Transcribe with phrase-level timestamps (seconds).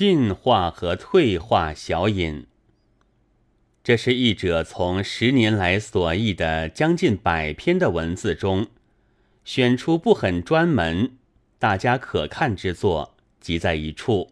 [0.00, 2.46] 进化和退化小引。
[3.84, 8.68] 这是译者从十年来所译的将近百篇的文字中，
[9.44, 11.18] 选出不很专门、
[11.58, 14.30] 大家可看之作，集在一处，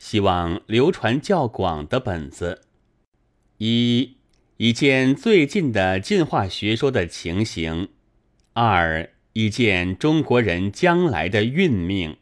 [0.00, 2.62] 希望流传较广的本子。
[3.58, 4.16] 一、
[4.56, 7.86] 以见最近的进化学说的情形；
[8.52, 12.16] 二、以见中国人将来的运命。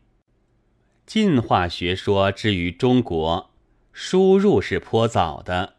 [1.07, 3.50] 进化学说之于中国，
[3.92, 5.74] 输入是颇早的。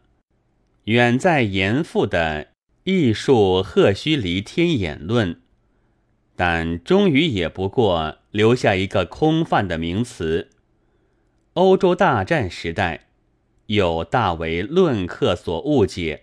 [0.84, 2.44] 远在严复的
[2.84, 5.34] 《艺术赫胥黎天演论》，
[6.34, 10.48] 但终于也不过留下一个空泛的名词。
[11.52, 13.08] 欧洲大战时代，
[13.66, 16.20] 又大为论客所误解；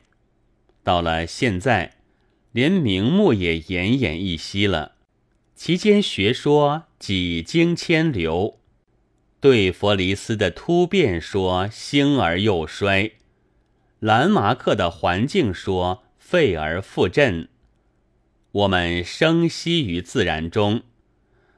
[0.81, 1.97] 到了现在，
[2.51, 4.93] 连名目也奄奄一息了。
[5.53, 8.57] 其间学说几经千流，
[9.45, 13.11] 对佛里斯的突变说兴而又衰。
[13.99, 17.47] 兰马克的环境说废而复振，
[18.51, 20.81] 我们生息于自然中，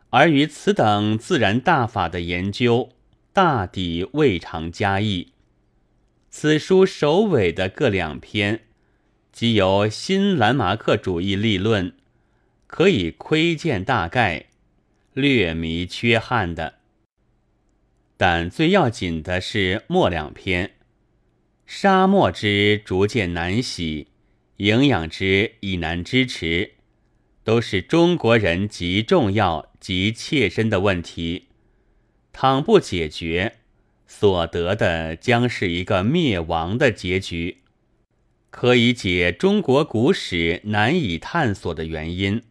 [0.10, 2.90] 而于此等自然大法的研究，
[3.32, 5.32] 大抵未尝加意。
[6.30, 8.64] 此书首尾的各两篇，
[9.32, 11.94] 即由新兰马克主义立论，
[12.68, 14.48] 可以窥见大概，
[15.14, 16.77] 略弥缺憾的。
[18.18, 20.72] 但最要紧的是末两篇。
[21.66, 24.08] 沙漠之逐渐难洗，
[24.58, 26.72] 营养之已难支持，
[27.44, 31.48] 都是中国人极重要、极切身的问题。
[32.34, 33.58] 倘不解决，
[34.08, 37.58] 所得的将是一个灭亡的结局。
[38.50, 42.42] 可以解中国古史难以探索的原因，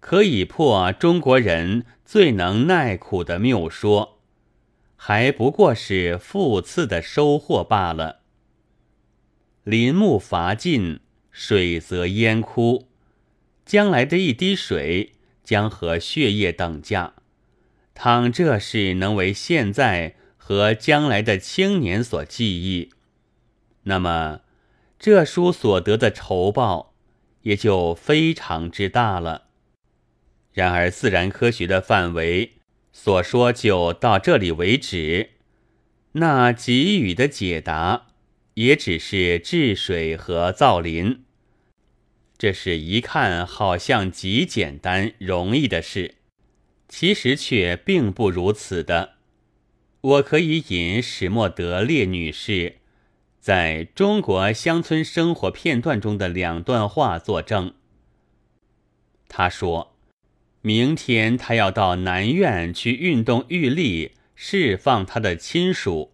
[0.00, 4.15] 可以破中国人最能耐苦的谬说，
[4.96, 8.22] 还不过是复次的收获罢了。
[9.62, 12.88] 林木伐尽，水则淹枯。
[13.64, 17.14] 将来的一滴水将和血液等价。
[17.94, 22.90] 倘这事能为现在和将来的青年所记忆，
[23.82, 24.42] 那么
[24.98, 26.94] 这书所得的酬报
[27.42, 29.46] 也就非常之大了。
[30.52, 32.55] 然而自然科学的范围
[32.98, 35.32] 所说就到这里为止，
[36.12, 38.06] 那给予的解答。
[38.54, 41.24] 也只是治水和造林，
[42.38, 46.14] 这是一看好像极简单容易的事，
[46.88, 49.16] 其实却并不如此的。
[50.00, 52.76] 我可以引史莫德列女士
[53.38, 57.74] 在中国乡村生活片段中的两段话作证。
[59.28, 59.94] 她说
[60.66, 66.10] ：“明天他要到南苑去运动玉立，释放他的亲属。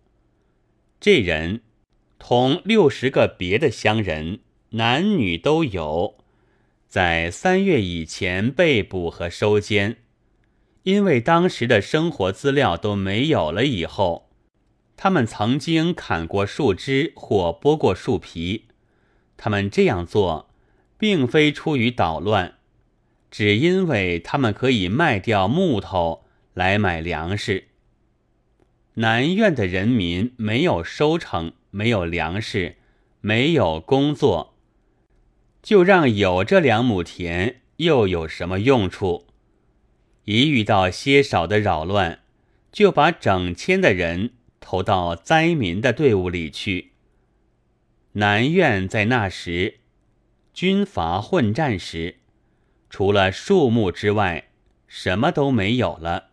[1.01, 1.63] 这人。”
[2.25, 4.41] 同六十个别的乡人，
[4.73, 6.19] 男女都有，
[6.87, 9.97] 在三月以前被捕和收监，
[10.83, 13.65] 因为当时的生活资料都没有了。
[13.65, 14.29] 以后，
[14.99, 18.67] 他们曾经砍过树枝或剥过树皮，
[19.39, 20.51] 他们这样做，
[20.99, 22.59] 并非出于捣乱，
[23.32, 27.65] 只因为他们可以卖掉木头来买粮食。
[28.94, 31.54] 南苑的人民没有收成。
[31.75, 32.76] 没有粮食，
[33.22, 34.59] 没有工作，
[35.62, 39.26] 就让有这两亩田又有什么用处？
[40.26, 42.19] 一遇到些少的扰乱，
[42.71, 46.91] 就把整千的人投到灾民的队伍里去。
[48.12, 49.81] 南苑在那时
[50.53, 52.16] 军阀混战时，
[52.92, 54.48] 除了树木之外，
[54.86, 56.26] 什么都没有了。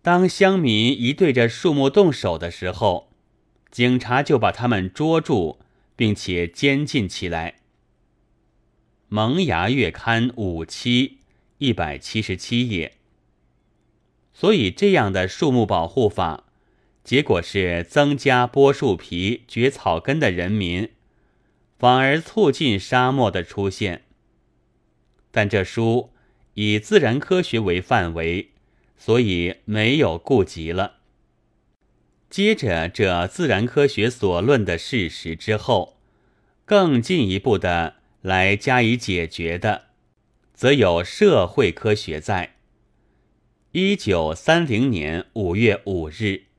[0.00, 3.10] 当乡民一对着树木动手的时候，
[3.68, 5.58] 警察就把他们捉住，
[5.96, 7.50] 并且监禁起来。
[9.08, 11.18] 《萌芽月刊》五期
[11.58, 12.92] 一百七十七页。
[14.32, 16.44] 所以，这样的树木保护法，
[17.02, 20.90] 结果是增加剥树皮、掘草根的人民，
[21.76, 24.04] 反而促进沙漠的出现。
[25.30, 26.10] 但这书
[26.54, 28.50] 以自然科学为范围，
[28.96, 30.96] 所以没有顾及了。
[32.28, 35.96] 接着这自然科学所论的事实之后，
[36.64, 39.86] 更进一步的来加以解决的，
[40.54, 42.56] 则有社会科学在。
[43.72, 46.49] 一九三零年五月五日。